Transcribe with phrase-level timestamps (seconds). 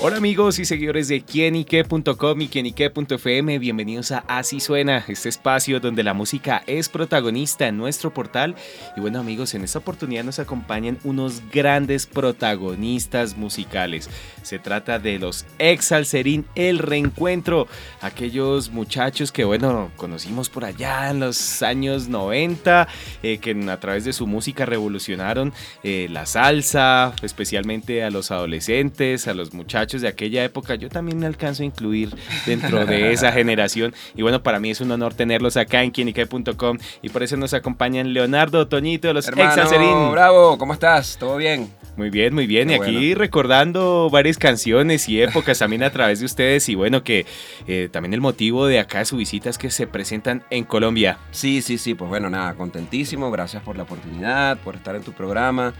[0.00, 6.04] Hola amigos y seguidores de quienique.com y quienique.fm, bienvenidos a Así Suena, este espacio donde
[6.04, 8.54] la música es protagonista en nuestro portal.
[8.96, 14.08] Y bueno amigos, en esta oportunidad nos acompañan unos grandes protagonistas musicales.
[14.42, 17.66] Se trata de los ex Alcerín El Reencuentro,
[18.00, 22.86] aquellos muchachos que bueno, conocimos por allá en los años 90,
[23.24, 29.26] eh, que a través de su música revolucionaron eh, la salsa, especialmente a los adolescentes,
[29.26, 32.14] a los muchachos de aquella época, yo también me alcanzo a incluir
[32.46, 33.94] dentro de esa generación.
[34.14, 37.54] Y bueno, para mí es un honor tenerlos acá en quienique.com y por eso nos
[37.54, 41.16] acompañan Leonardo, Toñito, los Hermano, Bravo, ¿cómo estás?
[41.18, 41.70] ¿Todo bien?
[41.98, 42.70] Muy bien, muy bien.
[42.70, 46.68] y aquí recordando varias canciones y épocas también a través de ustedes.
[46.68, 47.26] Y bueno, que
[47.66, 51.18] eh, también el motivo de acá de su visita es que se presentan en Colombia.
[51.32, 51.94] Sí, sí, sí.
[51.94, 53.32] Pues bueno, nada, contentísimo.
[53.32, 55.74] Gracias por la oportunidad, por estar en tu programa.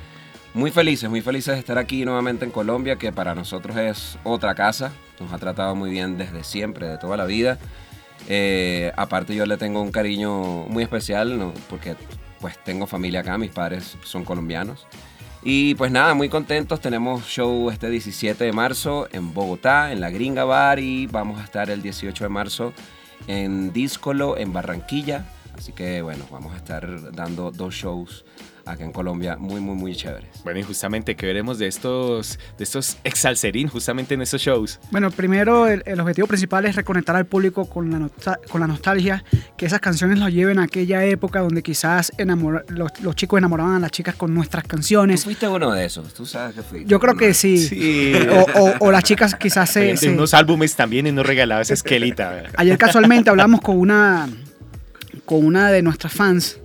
[0.54, 4.54] Muy felices, muy felices de estar aquí nuevamente en Colombia, que para nosotros es otra
[4.54, 4.92] casa.
[5.20, 7.58] Nos ha tratado muy bien desde siempre, de toda la vida.
[8.28, 11.96] Eh, aparte yo le tengo un cariño muy especial, porque
[12.40, 14.86] pues tengo familia acá, mis padres son colombianos.
[15.42, 16.80] Y pues nada, muy contentos.
[16.80, 21.44] Tenemos show este 17 de marzo en Bogotá, en la Gringa Bar, y vamos a
[21.44, 22.72] estar el 18 de marzo
[23.26, 25.26] en Díscolo, en Barranquilla.
[25.56, 28.24] Así que bueno, vamos a estar dando dos shows
[28.72, 30.28] acá en Colombia muy, muy, muy chéveres.
[30.44, 34.78] Bueno, y justamente, ¿qué veremos de estos, de estos exalcerín justamente en estos shows?
[34.90, 39.24] Bueno, primero el, objetivo principal es reconectar al público con la, con la nostalgia,
[39.56, 42.12] que esas canciones los lleven a aquella época donde quizás
[42.68, 45.20] los, chicos enamoraban a las chicas con nuestras canciones.
[45.20, 46.12] ¿Tú fuiste uno de esos?
[46.14, 46.88] ¿Tú sabes que fuiste?
[46.88, 47.68] Yo creo que sí.
[48.80, 49.94] O, las chicas quizás se...
[49.94, 52.44] De unos álbumes también y nos regalaba esa esquelita.
[52.56, 54.28] Ayer casualmente hablamos con una,
[55.24, 56.58] con una de nuestras fans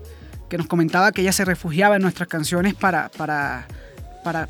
[0.54, 3.66] que nos comentaba que ella se refugiaba en nuestras canciones para, para,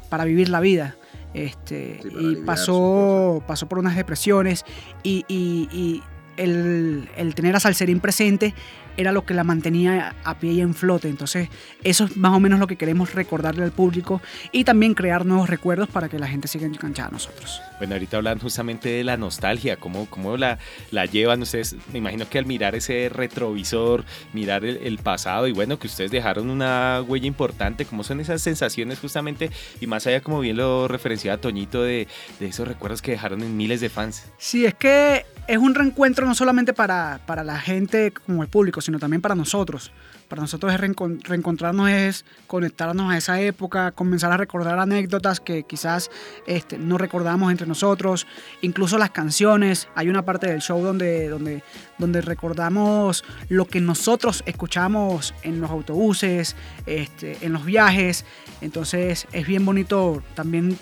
[0.09, 0.97] para, vivir la vida.
[1.33, 4.65] Este, y pasó, pasó por unas depresiones
[5.01, 6.03] y, y,
[6.37, 8.53] el, el, tener a Salserín presente
[8.97, 11.09] era lo que la mantenía a pie y en flote.
[11.09, 11.49] Entonces,
[11.83, 14.21] eso es más o menos lo que queremos recordarle al público
[14.51, 17.61] y también crear nuevos recuerdos para que la gente siga enganchada a nosotros.
[17.77, 20.59] Bueno, ahorita hablan justamente de la nostalgia, cómo, cómo la,
[20.91, 21.75] la llevan ustedes.
[21.91, 26.49] Me imagino que al mirar ese retrovisor, mirar el, pasado y bueno, que ustedes dejaron
[26.49, 29.49] una huella importante, cómo son esas sensaciones justamente
[29.81, 32.07] y más allá, como bien lo referenciaba Toñito, de,
[32.39, 34.25] de esos recuerdos que dejaron en miles de fans.
[34.37, 38.81] Sí, es que es un reencuentro no solamente para, para la gente como el público,
[38.81, 39.91] sino también para nosotros.
[40.27, 46.09] Para nosotros es reencontrarnos, es conectarnos a esa época, comenzar a recordar anécdotas que quizás
[46.47, 48.25] este, no recordamos entre nosotros,
[48.61, 49.89] incluso las canciones.
[49.95, 51.63] Hay una parte del show donde, donde,
[51.99, 56.55] donde recordamos lo que nosotros escuchamos en los autobuses,
[56.85, 58.25] este, en los viajes.
[58.61, 60.79] Entonces es bien bonito también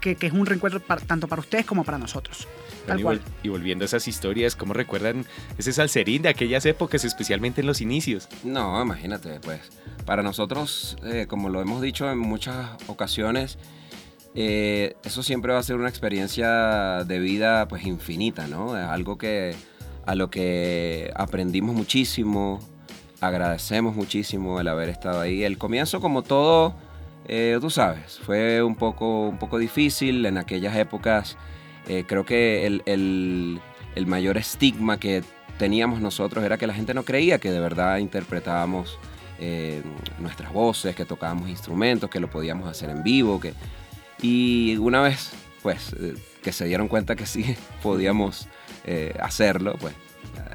[0.00, 2.46] que, es un reencuentro tanto para ustedes como para nosotros.
[3.42, 5.24] Y, volviendo a esas historias, ¿cómo recuerdan
[5.58, 8.28] ese salserín de aquellas épocas, especialmente en los inicios?
[8.44, 9.60] No, imagínate, pues
[10.04, 13.58] para nosotros, eh, como lo hemos dicho en muchas ocasiones,
[14.34, 18.76] eh, eso siempre va a ser una experiencia de vida pues infinita, ¿no?
[18.76, 19.54] Es algo que
[20.04, 22.60] a lo que aprendimos muchísimo,
[23.20, 25.42] agradecemos muchísimo el haber estado ahí.
[25.42, 26.74] El comienzo, como todo,
[27.26, 31.36] eh, tú sabes, fue un poco, un poco difícil en aquellas épocas
[31.88, 33.60] eh, creo que el,
[34.06, 35.22] mayor estigma que
[35.58, 38.98] teníamos nosotros era que la gente no creía que de verdad interpretábamos
[39.38, 39.82] eh,
[40.18, 43.40] nuestras voces, que tocábamos instrumentos, que lo podíamos hacer en vivo.
[43.40, 43.54] Que...
[44.20, 45.32] Y una vez,
[45.62, 48.48] pues, eh, que se dieron cuenta que sí podíamos
[49.20, 49.94] hacerlo, pues,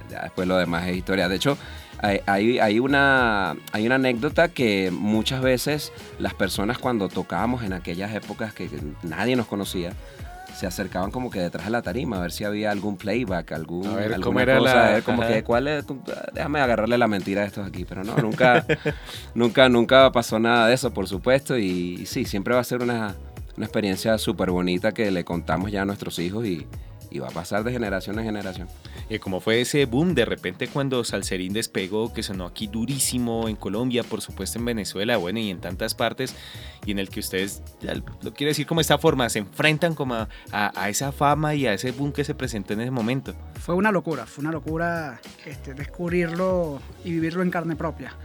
[0.10, 1.28] ya, después lo demás es historia.
[1.28, 1.58] De hecho,
[2.02, 8.16] hay, hay, una, hay una anécdota que muchas veces las personas cuando tocábamos en aquellas
[8.16, 8.70] épocas que
[9.04, 9.92] nadie nos conocía,
[10.56, 13.88] se acercaban como que detrás de la tarima a ver si había algún playback, algún,
[13.88, 15.02] a ver, ¿cómo era la...
[15.02, 15.86] como que cuál es,
[16.34, 18.66] déjame agarrarle la mentira a estos aquí, pero no, nunca,
[19.34, 23.16] nunca, nunca pasó nada de eso, por supuesto, y, sí, siempre va a ser una,
[23.58, 26.68] una experiencia súper bonita que le contamos ya a nuestros hijos y,
[27.10, 28.68] y va a pasar de generación en generación.
[29.10, 33.56] Y como fue ese boom de repente cuando Salserín despegó, que sonó aquí durísimo en
[33.56, 36.36] Colombia, por supuesto en Venezuela, bueno, y en tantas partes,
[36.86, 37.62] y en el que ustedes,
[38.22, 41.74] lo quiero decir como esta forma, se enfrentan como a, a, esa fama y a
[41.74, 43.34] ese boom que se presentó en ese momento.
[43.60, 48.16] Fue una locura, fue una locura este, descubrirlo y vivirlo en carne propia.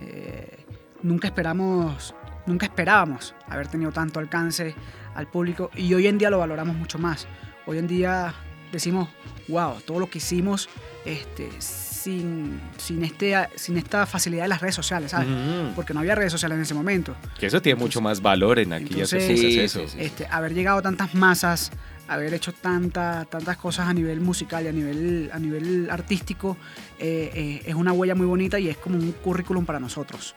[0.00, 0.64] Eh,
[1.02, 2.14] nunca esperamos
[2.46, 4.74] nunca esperábamos haber tenido tanto alcance
[5.14, 7.26] al público y hoy en día lo valoramos mucho más.
[7.66, 8.34] Hoy en día
[8.72, 9.08] decimos,
[9.48, 10.68] wow, todo lo que hicimos
[11.04, 15.28] este, sin, sin, este, sin esta facilidad de las redes sociales, ¿sabes?
[15.74, 17.16] Porque no había redes sociales en ese momento.
[17.38, 19.80] Que eso tiene mucho más valor en aquellas Entonces- épocas, Sí, eso.
[19.80, 19.96] sí, sí.
[20.00, 21.70] Este, haber llegado a tantas masas,
[22.08, 26.56] haber hecho tanta, tantas cosas a nivel musical y a nivel, a nivel artístico,
[26.98, 30.34] eh, eh, es una huella muy bonita y es como un currículum para nosotros.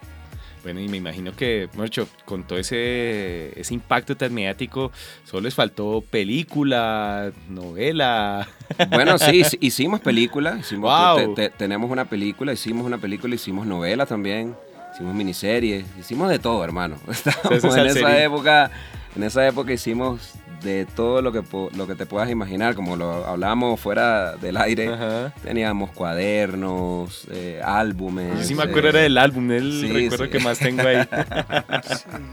[0.63, 4.91] Bueno, y me imagino que, mucho con todo ese, ese impacto tan mediático,
[5.23, 8.47] solo les faltó película, novela.
[8.91, 11.33] Bueno, sí, hic- hicimos película, hicimos, Wow.
[11.35, 14.55] te- te- tenemos una película, hicimos una película, hicimos novela también,
[14.93, 16.97] hicimos miniseries, hicimos de todo, hermano.
[17.09, 18.69] Estábamos Eso es en esa época,
[19.15, 21.41] en esa época hicimos de todo lo que,
[21.75, 24.93] lo que te puedas imaginar, como lo hablábamos fuera del aire.
[24.93, 25.33] Ajá.
[25.43, 28.39] Teníamos cuadernos, eh, álbumes.
[28.39, 30.31] Yo sí me eh, acuerdo era del álbum, el sí, recuerdo sí.
[30.31, 30.97] que más tengo ahí.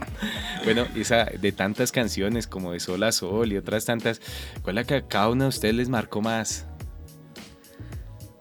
[0.63, 4.21] bueno, esa de tantas canciones como de Sol a Sol y otras tantas,
[4.61, 6.65] ¿cuál es la que a cada una de ustedes les marcó más?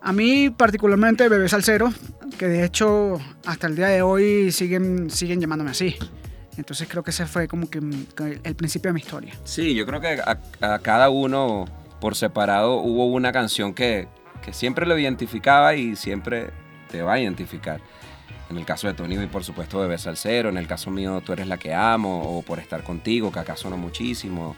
[0.01, 1.93] A mí particularmente Bebé Salsero,
[2.39, 5.97] que de hecho hasta el día de hoy siguen, siguen llamándome así.
[6.57, 9.35] Entonces creo que ese fue como que el principio de mi historia.
[9.45, 11.67] Sí, yo creo que a, a cada uno
[12.01, 14.09] por separado hubo una canción que,
[14.45, 16.51] que siempre lo identificaba y siempre
[16.91, 17.81] te va a identificar.
[18.49, 20.49] En el caso de Tony, por supuesto, Bebé Salsero.
[20.49, 23.57] En el caso mío, Tú eres la que amo o Por estar contigo, que acá
[23.57, 24.57] sonó muchísimo.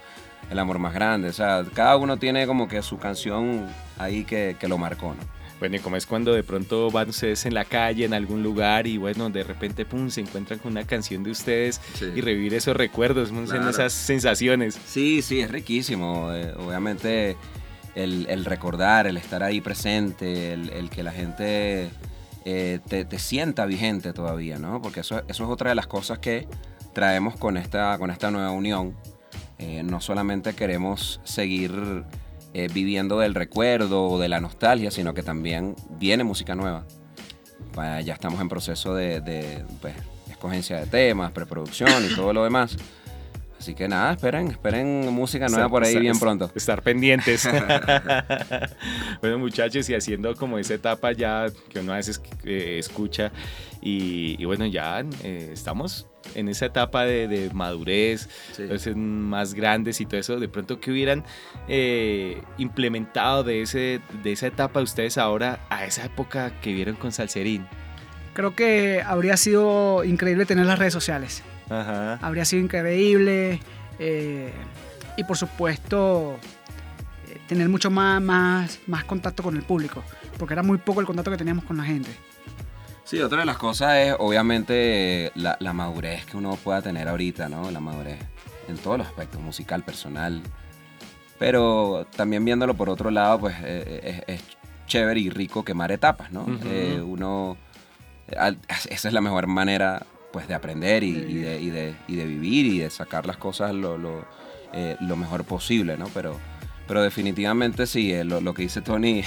[0.50, 1.28] El amor más grande.
[1.28, 3.66] O sea, cada uno tiene como que su canción
[3.98, 5.38] ahí que, que lo marcó, ¿no?
[5.58, 8.86] Bueno, y como es cuando de pronto van ustedes en la calle, en algún lugar,
[8.86, 12.12] y bueno, de repente, pum, se encuentran con una canción de ustedes Sí.
[12.14, 13.30] y revivir esos recuerdos.
[13.30, 13.68] Claro.
[13.68, 14.78] esas sensaciones.
[14.86, 16.30] Sí, sí, es riquísimo.
[16.32, 17.36] Eh, obviamente
[17.96, 21.90] el, el recordar, el estar ahí presente, el, el que la gente
[22.44, 24.80] eh, te, te sienta vigente todavía, ¿no?
[24.80, 26.46] Porque eso, eso es otra de las cosas que
[26.94, 28.94] traemos con esta, con esta nueva unión.
[29.58, 32.04] Eh, no solamente queremos seguir
[32.54, 36.84] eh, viviendo del recuerdo o de la nostalgia, sino que también viene música nueva.
[38.04, 39.94] Ya estamos en proceso de, de, pues,
[40.28, 42.76] escogencia de temas, preproducción y todo lo demás.
[43.58, 46.50] Así que nada, esperen, esperen música nueva Estar- por ahí estar- bien pronto.
[46.54, 47.48] Estar pendientes.
[49.20, 53.32] bueno, muchachos, y haciendo como esa etapa ya que uno a veces eh, escucha,
[53.80, 58.62] y, y bueno, ya eh, estamos en esa etapa de, de madurez, Sí.
[58.62, 61.24] entonces más grandes y todo eso, de pronto que hubieran
[61.68, 67.12] eh, implementado de, ese, de esa etapa ustedes ahora a esa época que vieron con
[67.12, 67.66] Salserín.
[68.34, 71.42] Creo que habría sido increíble tener las redes sociales.
[71.70, 72.18] Ajá.
[72.22, 73.60] Habría sido increíble.
[73.98, 74.52] eh,
[75.16, 76.38] y por supuesto,
[77.28, 80.04] eh, tener mucho más, más, más contacto con el público.
[80.38, 82.10] Porque era muy poco el contacto que teníamos con la gente.
[83.04, 87.48] Sí, otra de las cosas es obviamente la, la madurez que uno pueda tener ahorita,
[87.48, 87.70] ¿no?
[87.70, 88.18] La madurez
[88.68, 90.40] en todos los aspectos, musical, personal.
[91.38, 94.44] Pero también viéndolo por otro lado, pues eh, es, es
[94.86, 96.42] chévere y rico quemar etapas, ¿no?
[96.42, 96.58] Ujú.
[96.66, 97.56] Eh, uno,
[98.36, 100.04] al- esa es la mejor manera
[100.38, 103.38] pues de aprender y, y de, y de- y de vivir y de sacar las
[103.38, 104.24] cosas lo, lo,
[104.72, 106.06] eh, lo mejor posible, ¿no?
[106.14, 106.38] Pero,
[106.86, 109.24] pero definitivamente sí, eh, lo, lo que dice Tony,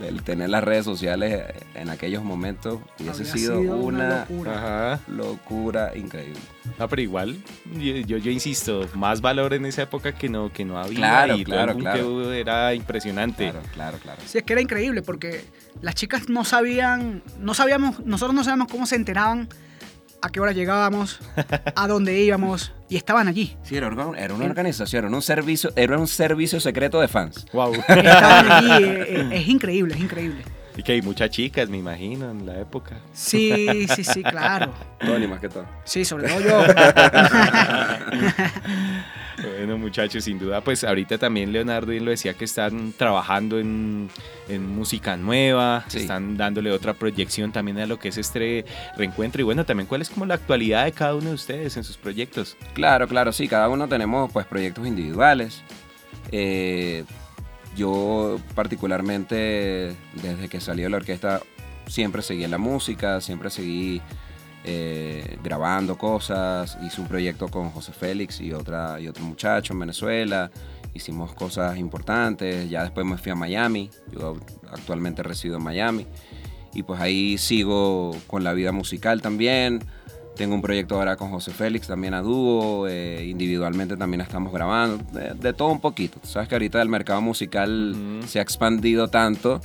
[0.00, 1.44] el, el tener las redes sociales
[1.76, 4.52] en aquellos momentos hubiese Habría sido, una, locura.
[4.96, 5.00] Ajá.
[5.06, 6.40] locura increíble.
[6.76, 7.36] No, pero igual,
[7.74, 10.96] yo, yo, yo insisto, más valor en esa época que no, que no había.
[10.98, 12.32] Claro, y claro, claro.
[12.32, 13.50] era impresionante.
[13.50, 14.22] Claro, claro, claro.
[14.26, 15.44] Sí, es que era increíble porque
[15.82, 19.48] las chicas no sabían, no sabíamos, nosotros no sabíamos cómo se enteraban,
[20.20, 21.20] a qué hora llegábamos,
[21.74, 23.56] a dónde íbamos y estaban allí.
[23.62, 27.46] Sí, era, una organización, era un servicio, era un servicio secreto de fans.
[27.52, 27.74] Wow.
[27.88, 30.42] Estaban allí, eh, eh, es increíble, es increíble.
[30.76, 32.96] y que hay muchas chicas, me imagino, en la época.
[33.12, 34.72] Sí, sí, sí, claro.
[35.00, 35.66] Tony más que todo.
[35.84, 36.62] Sí, sobre todo yo.
[39.42, 44.08] Bueno, muchachos, sin duda, pues ahorita también Leonardo bien lo decía que están trabajando en,
[44.48, 45.98] en música nueva, Sí.
[45.98, 48.64] están dándole otra proyección también a lo que es este
[48.96, 49.40] reencuentro.
[49.40, 51.96] Y bueno, también cuál es como la actualidad de cada uno de ustedes en sus
[51.96, 52.56] proyectos.
[52.74, 55.62] Claro, claro, sí, cada uno tenemos pues proyectos individuales.
[56.32, 57.04] Eh,
[57.76, 61.40] yo particularmente desde que salí de la orquesta
[61.86, 64.02] siempre seguí en la música, siempre seguí
[64.64, 69.80] eh, grabando cosas, hice un proyecto con José Félix y, otra, y otro muchacho en
[69.80, 70.50] Venezuela,
[70.94, 74.36] hicimos cosas importantes, ya después me fui a Miami, yo
[74.70, 76.06] actualmente resido en Miami
[76.74, 79.82] y pues ahí sigo con la vida musical también.
[80.36, 85.04] Tengo un proyecto ahora con José Félix, también a dúo, eh, individualmente también estamos grabando,
[85.12, 86.20] de, de todo un poquito.
[86.22, 89.60] Sabes que ahorita el mercado musical se ha expandido tanto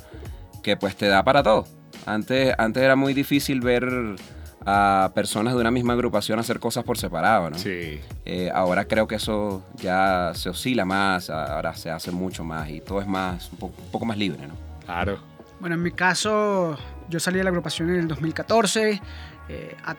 [0.64, 1.68] que pues te da para todo.
[2.08, 4.16] Antes, antes era muy difícil ver
[4.66, 7.58] a personas de una misma agrupación a hacer cosas por separado, ¿no?
[7.58, 8.00] Sí.
[8.26, 12.80] Eh, ahora creo que eso ya se oscila más, ahora se hace mucho más y
[12.82, 14.54] todo es más, un poco, un poco más libre, ¿no?
[14.86, 15.20] Claro.
[15.60, 16.78] Bueno, en mi caso,
[17.10, 19.02] yo salí de la agrupación en el 2014.
[19.50, 19.96] eh, a-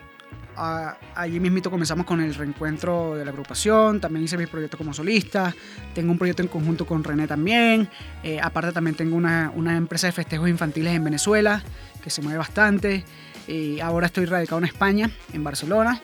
[0.56, 4.00] a- allí mismito comenzamos con el reencuentro de la agrupación.
[4.00, 5.52] También hice mi proyecto como solista.
[5.94, 7.88] Tengo un proyecto en conjunto con René también.
[8.22, 11.62] Eh, aparte también tengo una, una empresa de festejos infantiles en Venezuela
[12.02, 13.04] que se mueve bastante.
[13.46, 16.00] Y ahora estoy radicado en España, en Barcelona.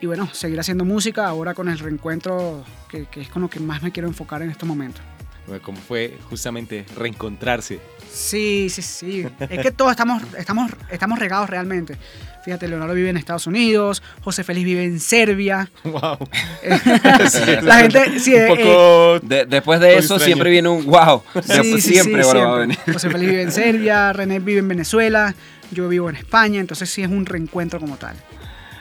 [0.00, 3.58] Y bueno, seguir haciendo música ahora con el reencuentro que, que es con lo que
[3.60, 5.02] más me quiero enfocar en estos momentos.
[5.46, 7.80] Bueno, ¿Cómo fue justamente reencontrarse?
[8.12, 9.26] Sí, sí, sí.
[9.40, 11.96] Es que todos estamos, estamos, estamos regados realmente.
[12.44, 15.70] Fíjate, Leonardo vive en Estados Unidos, José Félix vive en Serbia.
[15.84, 16.18] ¡Wow!
[17.62, 19.20] La gente, sí, un eh, poco...
[19.26, 20.24] De- después de eso extraño.
[20.24, 21.22] siempre viene un wow.
[21.42, 22.60] Sí, sí, siempre, sí, va a siempre.
[22.60, 22.78] venir.
[22.92, 25.34] José Félix vive en Serbia, René vive en Venezuela,
[25.70, 28.16] yo vivo en España, entonces sí es un reencuentro como tal.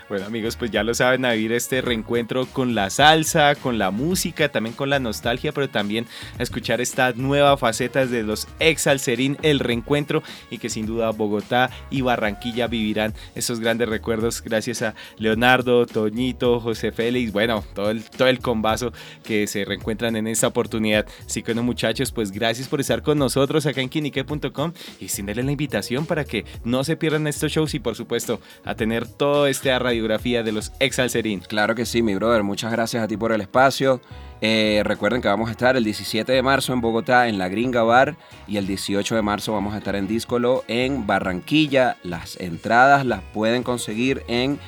[0.10, 3.92] Bueno amigos, pues ya lo saben, a vivir este reencuentro con la salsa, con la
[3.92, 6.06] música, también con la nostalgia, pero también
[6.40, 11.10] a escuchar esta nueva faceta de los ex Alcerín, el reencuentro y que sin duda
[11.12, 17.92] Bogotá y Barranquilla vivirán esos grandes recuerdos gracias a Leonardo, Toñito, José Félix, bueno, todo
[17.92, 18.94] el, todo el combazo
[19.26, 21.06] que se reencuentran en esta oportunidad.
[21.26, 24.72] Así que bueno muchachos, pues gracias por estar con nosotros acá en quinique.com
[25.02, 28.74] y extenderles la invitación para que no se pierdan estos shows y por supuesto a
[28.76, 31.40] tener toda esta radiografía de los ex Alcerín.
[31.40, 32.44] Claro que sí, mi brother.
[32.44, 34.00] Muchas gracias a ti por el espacio.
[34.42, 37.82] Eh, recuerden que vamos a estar el 17 de marzo en Bogotá en la Gringa
[37.82, 38.16] Bar
[38.48, 41.98] y el 18 de marzo vamos a estar en Díscolo en Barranquilla.
[42.04, 44.60] Las entradas las pueden conseguir en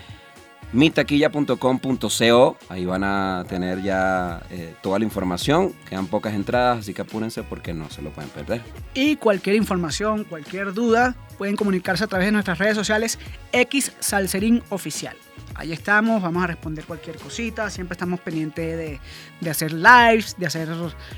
[0.74, 2.58] mitaquilla.com.co.
[2.70, 5.74] Ahí van a tener ya eh, toda la información.
[5.90, 8.62] Quedan pocas entradas, así que apúrense porque no se lo pueden perder.
[8.94, 13.20] Y cualquier información, cualquier duda, pueden comunicarse a través de nuestras redes sociales
[13.52, 15.16] X Salserín Oficial.
[15.56, 19.00] Ahí estamos, vamos a responder cualquier cosita, siempre estamos pendientes de,
[19.42, 20.70] de hacer lives, de hacer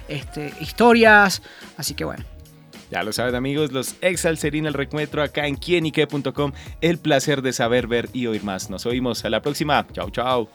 [0.08, 1.42] este, historias,
[1.78, 2.24] así que bueno.
[2.92, 6.52] Ya lo saben amigos, los ex Alcerín el reencuentro acá en quienique.com.
[6.82, 8.70] El placer de saber, ver y oír más.
[8.70, 9.88] Nos oímos a la próxima.
[9.94, 10.50] Chao, chao.